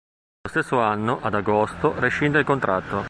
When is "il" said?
2.39-2.45